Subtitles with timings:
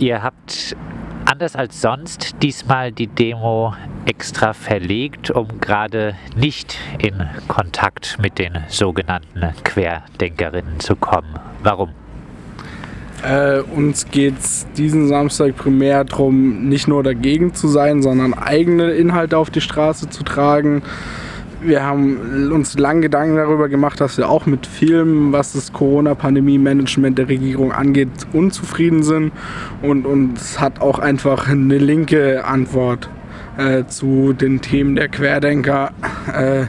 [0.00, 0.76] ihr habt
[1.26, 3.74] anders als sonst diesmal die Demo
[4.06, 7.14] extra verlegt, um gerade nicht in
[7.46, 11.38] Kontakt mit den sogenannten Querdenkerinnen zu kommen.
[11.62, 11.90] Warum?
[13.22, 18.92] Äh, uns geht es diesen Samstag primär darum, nicht nur dagegen zu sein, sondern eigene
[18.92, 20.82] Inhalte auf die Straße zu tragen.
[21.62, 27.18] Wir haben uns lange Gedanken darüber gemacht, dass wir auch mit Filmen, was das Corona-Pandemie-Management
[27.18, 29.32] der Regierung angeht, unzufrieden sind.
[29.82, 33.10] Und uns hat auch einfach eine linke Antwort
[33.60, 35.92] äh, zu den Themen der Querdenker
[36.32, 36.64] äh,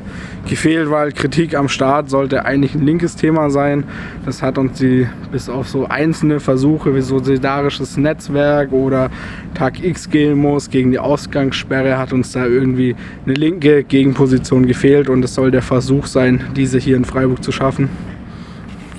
[0.48, 3.86] gefehlt, weil Kritik am Staat sollte eigentlich ein linkes Thema sein.
[4.26, 9.10] Das hat uns die bis auf so einzelne Versuche wie so solidarisches Netzwerk oder
[9.54, 12.96] Tag X gehen muss gegen die Ausgangssperre hat uns da irgendwie
[13.26, 17.52] eine linke Gegenposition gefehlt und es soll der Versuch sein, diese hier in Freiburg zu
[17.52, 17.90] schaffen.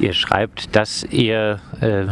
[0.02, 2.06] Ihr schreibt, dass ihr äh,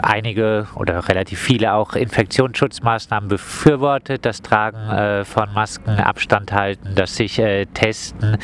[0.00, 7.16] einige oder relativ viele auch Infektionsschutzmaßnahmen befürwortet, das Tragen äh, von Masken, Abstand halten, das
[7.16, 8.38] sich äh, testen.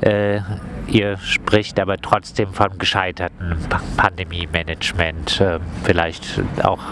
[0.00, 0.40] Äh,
[0.86, 3.58] ihr spricht aber trotzdem vom gescheiterten
[3.98, 5.42] Pandemie-Management.
[5.42, 6.82] Ähm, vielleicht auch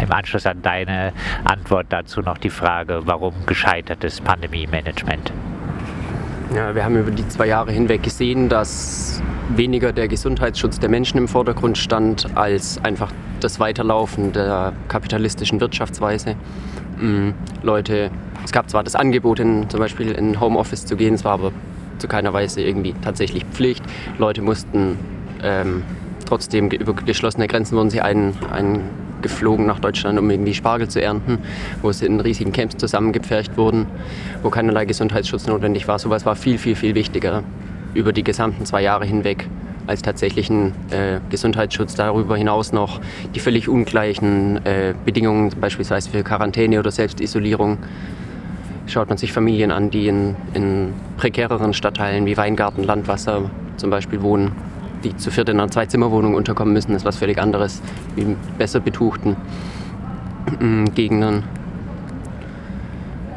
[0.00, 1.12] im Anschluss an deine
[1.44, 5.32] Antwort dazu noch die Frage, warum gescheitertes Pandemie-Management?
[6.54, 9.20] Ja, wir haben über die zwei Jahre hinweg gesehen, dass
[9.56, 13.10] weniger der Gesundheitsschutz der Menschen im Vordergrund stand, als einfach
[13.40, 16.36] das Weiterlaufen der kapitalistischen Wirtschaftsweise.
[17.00, 17.34] Mhm.
[17.62, 18.12] Leute,
[18.44, 21.50] es gab zwar das Angebot, in, zum Beispiel in Homeoffice zu gehen, es war aber
[21.98, 23.82] zu keiner Weise irgendwie tatsächlich Pflicht.
[24.18, 24.96] Leute mussten
[25.42, 25.82] ähm,
[26.24, 28.34] trotzdem über geschlossene Grenzen wurden sie ein,
[29.24, 31.38] eingeflogen nach Deutschland, um irgendwie Spargel zu ernten,
[31.82, 33.86] wo sie in riesigen Camps zusammengepfercht wurden,
[34.42, 35.98] wo keinerlei Gesundheitsschutz notwendig war.
[35.98, 37.42] Sowas war viel, viel, viel wichtiger
[37.94, 39.48] über die gesamten zwei Jahre hinweg
[39.86, 41.94] als tatsächlichen äh, Gesundheitsschutz.
[41.94, 43.00] Darüber hinaus noch
[43.34, 47.78] die völlig ungleichen äh, Bedingungen, beispielsweise für Quarantäne oder Selbstisolierung.
[48.86, 54.20] Schaut man sich Familien an, die in, in prekäreren Stadtteilen wie Weingarten, Landwasser zum Beispiel
[54.20, 54.52] wohnen,
[55.04, 57.82] die zu viert in einer Zwei-Zimmer-Wohnung unterkommen müssen, ist was völlig anderes
[58.16, 59.36] wie besser betuchten
[60.60, 61.44] äh, Gegenden.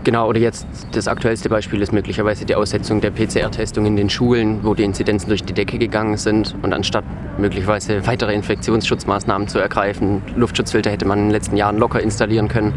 [0.08, 4.64] Genau, oder jetzt das aktuellste Beispiel ist möglicherweise die Aussetzung der PCR-Testung in den Schulen,
[4.64, 6.56] wo die Inzidenzen durch die Decke gegangen sind.
[6.62, 7.04] Und anstatt
[7.38, 12.74] möglicherweise weitere Infektionsschutzmaßnahmen zu ergreifen, Luftschutzfilter hätte man in den letzten Jahren locker installieren können,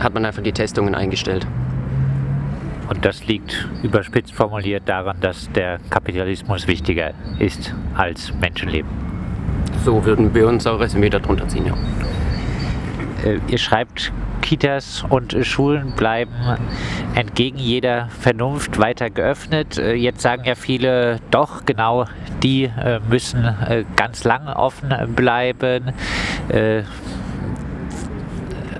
[0.00, 1.46] hat man einfach die Testungen eingestellt.
[2.94, 8.88] Und das liegt überspitzt formuliert daran, dass der Kapitalismus wichtiger ist als Menschenleben.
[9.84, 11.74] So würden wir unser Resümee darunter ziehen, ja.
[13.24, 14.12] Äh, ihr schreibt
[14.42, 16.32] Kitas und Schulen bleiben
[17.14, 19.78] entgegen jeder Vernunft weiter geöffnet.
[19.78, 22.04] Äh, jetzt sagen ja viele, doch, genau,
[22.42, 23.42] die äh, müssen
[23.96, 25.92] ganz lang offen bleiben.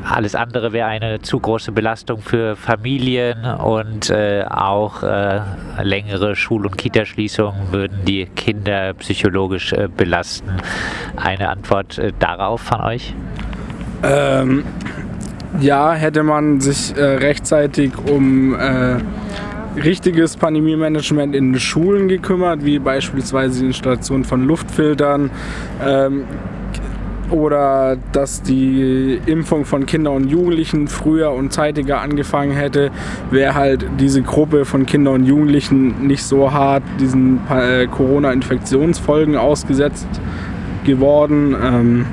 [0.05, 5.41] Alles andere wäre eine zu große Belastung für Familien und äh, auch äh,
[5.83, 10.51] längere Schul- und Kitaschließungen würden die Kinder psychologisch äh, belasten.
[11.17, 13.15] Eine Antwort darauf von euch?
[14.03, 14.65] Ähm,
[15.61, 18.97] ja, hätte man sich äh, rechtzeitig um äh,
[19.81, 25.31] richtiges Pandemie-Management in Schulen gekümmert, wie beispielsweise die Installation von Luftfiltern
[25.85, 26.25] ähm,
[27.31, 32.91] oder dass die Impfung von Kindern und Jugendlichen früher und zeitiger angefangen hätte,
[33.31, 40.09] wäre halt diese Gruppe von Kindern und Jugendlichen nicht so hart diesen äh, Corona-Infektionsfolgen ausgesetzt
[40.85, 41.57] geworden.
[41.61, 42.07] Ähm,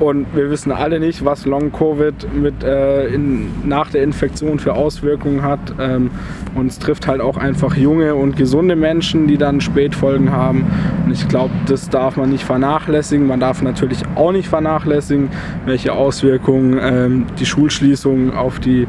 [0.00, 5.42] und wir wissen alle nicht, was Long-Covid mit äh, in, nach der Infektion für Auswirkungen
[5.42, 5.60] hat.
[5.78, 6.10] Ähm,
[6.54, 10.66] und es trifft halt auch einfach junge und gesunde Menschen, die dann Spätfolgen haben.
[11.04, 13.26] Und ich glaube, das darf man nicht vernachlässigen.
[13.26, 15.28] Man darf natürlich auch nicht vernachlässigen,
[15.66, 18.88] welche Auswirkungen ähm, die Schulschließung auf die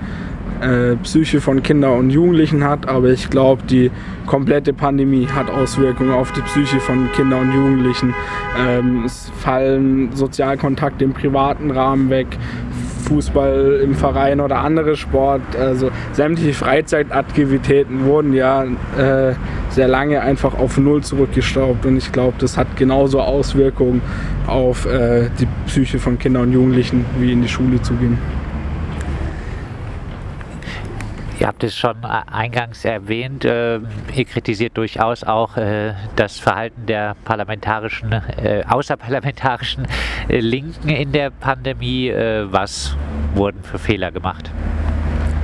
[0.61, 3.91] äh, Psyche von Kindern und Jugendlichen hat, aber ich glaube, die
[4.25, 8.13] komplette Pandemie hat Auswirkungen auf die Psyche von Kindern und Jugendlichen.
[8.57, 12.27] Ähm, es fallen Sozialkontakte im privaten Rahmen weg,
[13.01, 19.33] Fußball im Verein oder andere Sport, also sämtliche Freizeitaktivitäten wurden ja äh,
[19.69, 24.01] sehr lange einfach auf Null zurückgestaubt und ich glaube, das hat genauso Auswirkungen
[24.47, 28.17] auf äh, die Psyche von Kindern und Jugendlichen, wie in die Schule zu gehen.
[31.41, 33.79] Ihr habt es schon eingangs erwähnt, äh,
[34.13, 39.87] ihr kritisiert durchaus auch äh, das Verhalten der parlamentarischen, äh, außerparlamentarischen
[40.29, 42.09] äh, Linken in der Pandemie.
[42.09, 42.95] Äh, was
[43.33, 44.51] wurden für Fehler gemacht?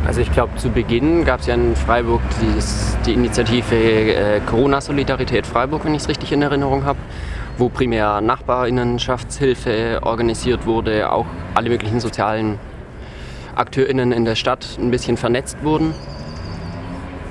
[0.05, 5.47] Also ich glaube, zu Beginn gab es ja in Freiburg dieses, die Initiative äh, Corona-Solidarität
[5.47, 6.99] Freiburg, wenn ich es richtig in Erinnerung habe
[7.59, 12.59] wo primär Nachbarinnenschaftshilfe organisiert wurde, auch alle möglichen sozialen
[13.59, 15.94] AkteurInnen in der Stadt ein bisschen vernetzt wurden.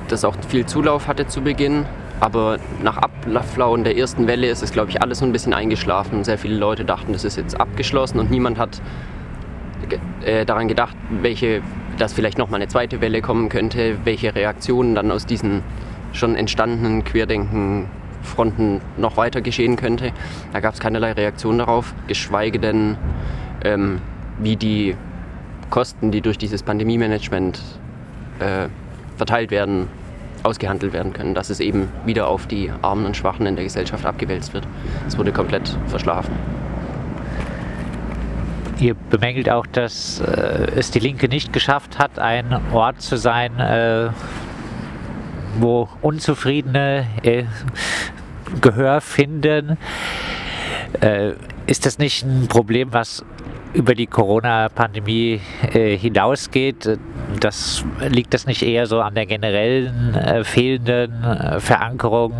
[0.08, 1.86] Das auch viel Zulauf hatte zu Beginn.
[2.18, 6.24] Aber nach Abflauen der ersten Welle ist es, glaube ich, alles so ein bisschen eingeschlafen.
[6.24, 8.80] Sehr viele Leute dachten, das ist jetzt abgeschlossen und niemand hat
[10.24, 11.60] äh, daran gedacht, welche,
[11.98, 15.62] dass vielleicht nochmal eine zweite Welle kommen könnte, welche Reaktionen dann aus diesen
[16.12, 20.12] schon entstandenen Querdenken-Fronten noch weiter geschehen könnte.
[20.54, 22.96] Da gab es keinerlei Reaktion darauf, geschweige denn,
[23.62, 24.00] ähm,
[24.38, 24.96] wie die
[25.70, 27.60] Kosten, die durch dieses Pandemie-Management
[28.38, 28.68] äh,
[29.16, 29.88] verteilt werden,
[30.42, 34.04] ausgehandelt werden können, dass es eben wieder auf die Armen und Schwachen in der Gesellschaft
[34.04, 34.66] abgewälzt wird.
[35.06, 36.34] Es wurde komplett verschlafen.
[38.78, 43.58] Ihr bemängelt auch, dass äh, es die Linke nicht geschafft hat, ein Ort zu sein,
[43.58, 44.10] äh,
[45.58, 47.44] wo Unzufriedene äh,
[48.60, 49.78] Gehör finden.
[51.00, 51.32] Äh,
[51.66, 53.24] ist das nicht ein Problem, was
[53.76, 55.40] über die Corona-Pandemie
[55.72, 56.98] äh, hinausgeht.
[57.40, 62.32] Das liegt das nicht eher so an der generellen äh, fehlenden äh, Verankerung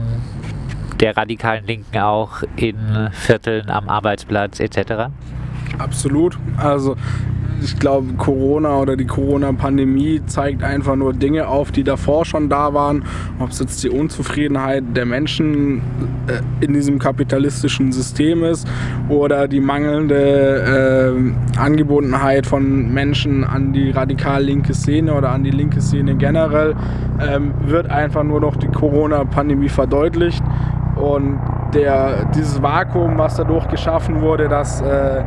[0.98, 5.10] der radikalen Linken auch in Vierteln am Arbeitsplatz etc.?
[5.78, 6.38] Absolut.
[6.56, 6.96] Also
[7.66, 12.72] ich glaube, Corona oder die Corona-Pandemie zeigt einfach nur Dinge auf, die davor schon da
[12.74, 13.04] waren.
[13.40, 15.82] Ob es jetzt die Unzufriedenheit der Menschen
[16.28, 18.68] äh, in diesem kapitalistischen System ist
[19.08, 21.14] oder die mangelnde
[21.56, 26.76] äh, Angebundenheit von Menschen an die radikal linke Szene oder an die linke Szene generell,
[27.18, 30.42] äh, wird einfach nur noch die Corona-Pandemie verdeutlicht.
[30.94, 31.40] Und
[31.74, 35.24] der, dieses Vakuum, was dadurch geschaffen wurde, dass äh,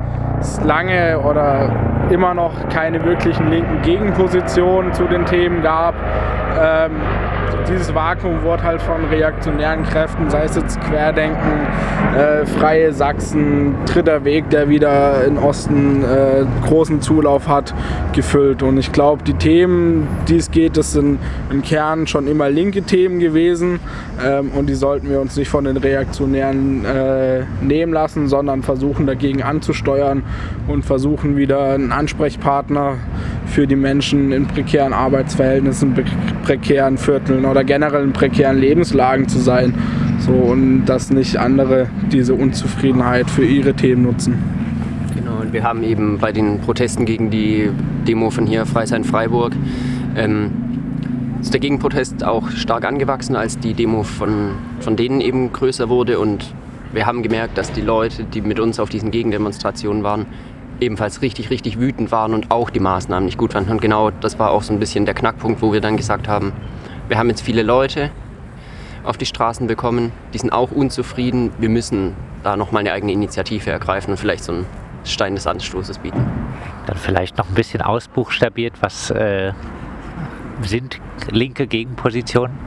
[0.64, 1.72] lange oder
[2.10, 5.96] immer noch keine wirklichen linken Gegenpositionen zu den Themen gab.
[6.60, 6.92] Ähm,
[7.70, 11.68] dieses Vakuum wurde halt von reaktionären Kräften, sei es jetzt Querdenken,
[12.18, 17.74] äh, Freie Sachsen, Dritter Weg, der wieder in Osten äh, großen Zulauf hat,
[18.14, 18.64] gefüllt.
[18.64, 21.20] Und ich glaube, die Themen, die es geht, das sind
[21.52, 23.80] im Kern schon immer linke Themen gewesen.
[24.26, 29.06] Ähm, und die sollten wir uns nicht von den Reaktionären äh, nehmen lassen, sondern versuchen
[29.06, 30.24] dagegen anzusteuern
[30.68, 32.96] und versuchen wieder einen Ansprechpartner
[33.50, 35.96] für die Menschen in prekären Arbeitsverhältnissen,
[36.44, 39.74] prekären Vierteln oder generell in prekären Lebenslagen zu sein.
[40.20, 44.38] So, und dass nicht andere diese Unzufriedenheit für ihre Themen nutzen.
[45.16, 47.70] Genau, und wir haben eben bei den Protesten gegen die
[48.08, 49.54] Demo von hier, Freisein Freiburg,
[50.16, 50.52] ähm,
[51.42, 54.52] ist der Gegenprotest auch stark angewachsen, als die Demo von,
[54.82, 56.20] von denen eben größer wurde.
[56.20, 56.54] Und
[56.92, 60.26] wir haben gemerkt, dass die Leute, die mit uns auf diesen Gegendemonstrationen waren,
[60.80, 63.72] ebenfalls richtig, richtig wütend waren und auch die Maßnahmen nicht gut fanden.
[63.72, 66.54] Und genau das war auch so ein bisschen der Knackpunkt, wo wir dann gesagt haben,
[67.08, 68.12] wir haben jetzt viele Leute
[69.04, 71.52] auf die Straßen bekommen, die sind auch unzufrieden.
[71.58, 74.66] Wir müssen da nochmal eine eigene Initiative ergreifen und vielleicht so einen
[75.04, 76.26] Stein des Anstoßes bieten.
[76.86, 79.54] Dann vielleicht noch ein bisschen ausbuchstabiert, was äh,
[80.62, 81.00] sind
[81.32, 82.58] linke Gegenpositionen?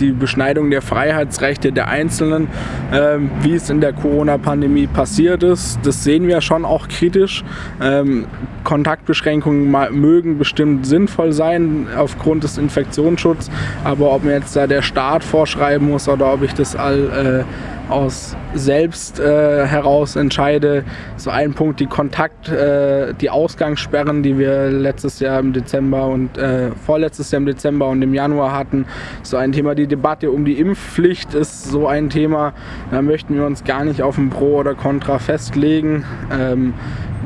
[0.00, 2.48] Die Beschneidung der Freiheitsrechte der Einzelnen,
[2.92, 5.78] ähm, wie es in der Corona-Pandemie passiert ist.
[5.82, 7.44] Das sehen wir schon auch kritisch.
[7.80, 8.26] Ähm,
[8.64, 13.50] Kontaktbeschränkungen mögen bestimmt sinnvoll sein aufgrund des Infektionsschutzes,
[13.84, 17.79] aber ob mir jetzt da der Staat vorschreiben muss oder ob ich das all äh,
[17.90, 20.84] aus selbst äh, heraus entscheide.
[21.16, 26.38] So ein Punkt, die Kontakt, äh, die Ausgangssperren, die wir letztes Jahr im Dezember und
[26.38, 28.86] äh, vorletztes Jahr im Dezember und im Januar hatten.
[29.22, 32.52] So ein Thema, die Debatte um die Impfpflicht ist so ein Thema.
[32.90, 36.04] Da möchten wir uns gar nicht auf ein Pro oder Contra festlegen.
[36.32, 36.74] Ähm,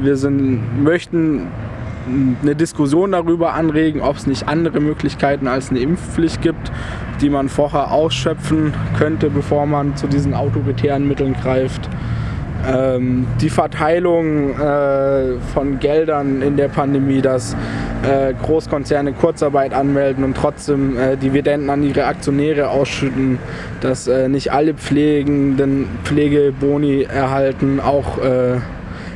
[0.00, 1.48] wir sind, möchten
[2.06, 6.70] eine Diskussion darüber anregen, ob es nicht andere Möglichkeiten als eine Impfpflicht gibt,
[7.20, 11.88] die man vorher ausschöpfen könnte, bevor man zu diesen autoritären Mitteln greift.
[12.66, 17.54] Ähm, die Verteilung äh, von Geldern in der Pandemie, dass
[18.02, 23.38] äh, Großkonzerne Kurzarbeit anmelden und trotzdem äh, Dividenden an ihre Aktionäre ausschütten,
[23.80, 28.56] dass äh, nicht alle Pflegenden Pflegeboni erhalten, auch äh,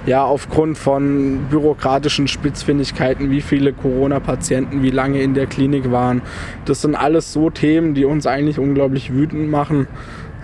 [0.08, 6.22] ja, aufgrund von bürokratischen Spitzfindigkeiten, wie viele Corona-Patienten wie lange in der Klinik waren.
[6.64, 9.86] Das sind alles so Themen, die uns eigentlich unglaublich wütend machen.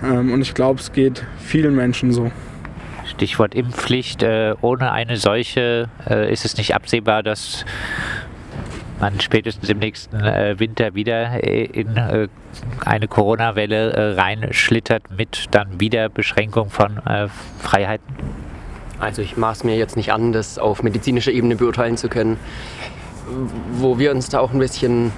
[0.02, 2.30] Ähm, und ich glaube, es geht vielen Menschen so.
[3.06, 4.22] Stichwort Impfpflicht.
[4.22, 7.64] Äh, ohne eine solche äh, ist es nicht absehbar, dass
[9.00, 12.28] man spätestens im nächsten äh, Winter wieder in
[12.84, 17.00] eine Corona-Welle reinschlittert mit dann wieder Beschränkung von
[17.58, 18.43] Freiheiten?
[18.98, 22.38] Also ich maß mir jetzt nicht an, das auf medizinischer Ebene beurteilen zu können.
[23.72, 25.12] Wo wir uns da auch ein bisschen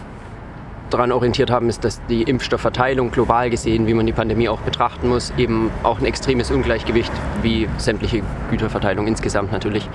[0.91, 5.09] daran orientiert haben, ist, dass die Impfstoffverteilung global gesehen, wie man die Pandemie auch betrachten
[5.09, 9.89] muss, eben auch ein extremes Ungleichgewicht, wie sämtliche Güterverteilung insgesamt natürlich,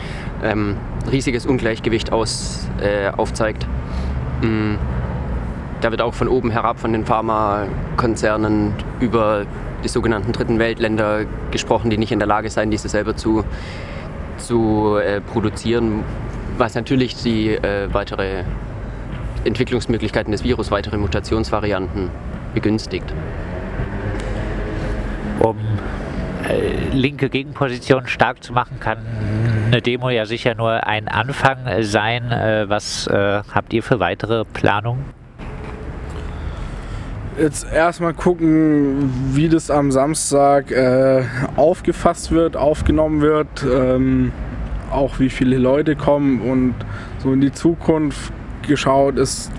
[0.44, 0.76] ähm,
[1.10, 3.66] riesiges Ungleichgewicht aus, äh, aufzeigt.
[4.42, 4.78] Mhm.
[5.80, 9.46] Da wird auch von oben herab von den Pharmakonzernen über
[9.84, 13.44] die sogenannten dritten Weltländer gesprochen, die nicht in der Lage seien, diese selber zu,
[14.38, 16.04] zu äh, produzieren,
[16.58, 18.44] was natürlich die äh, weitere
[19.44, 22.10] Entwicklungsmöglichkeiten des Virus, weitere Mutationsvarianten
[22.54, 23.12] begünstigt.
[25.40, 25.58] Um
[26.48, 29.00] äh, linke Gegenpositionen stark zu machen, kann
[29.68, 32.32] eine Demo ja sicher nur ein Anfang sein.
[32.32, 35.21] Äh, was äh, habt ihr für weitere Planungen?
[37.42, 41.24] Jetzt erstmal gucken, wie das am Samstag äh,
[41.56, 44.32] aufgefasst wird, aufgenommen wird, ähm,
[44.92, 46.76] auch wie viele Leute kommen und
[47.18, 48.32] so in die Zukunft
[48.68, 49.52] geschaut ist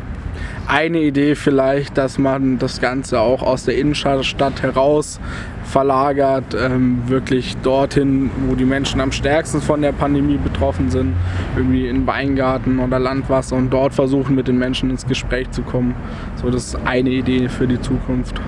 [0.66, 5.20] eine Idee vielleicht, dass man das Ganze auch aus der Innenstadt heraus
[5.64, 11.14] verlagert, ähm, wirklich dorthin, wo die Menschen am stärksten von der Pandemie betroffen sind,
[11.56, 15.94] irgendwie in Weingarten oder Landwasser und dort versuchen, mit den Menschen ins Gespräch zu kommen.
[16.36, 18.40] So, das ist eine Idee für die Zukunft.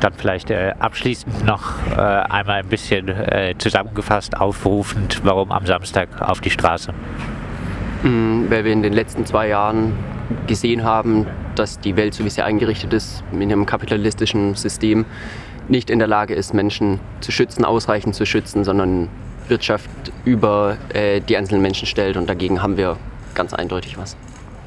[0.00, 6.08] Dann vielleicht äh, abschließend noch äh, einmal ein bisschen äh, zusammengefasst aufrufend, warum am Samstag
[6.20, 6.92] auf die Straße.
[8.02, 9.92] Mm, weil wir in den letzten zwei Jahren
[10.46, 15.04] gesehen haben, dass die Welt, so wie sie eingerichtet ist, in einem kapitalistischen System
[15.68, 19.08] nicht in der Lage ist, Menschen zu schützen, ausreichend zu schützen, sondern
[19.48, 19.90] Wirtschaft
[20.24, 22.16] über äh, die einzelnen Menschen stellt.
[22.16, 22.96] Und dagegen haben wir
[23.34, 24.16] ganz eindeutig was.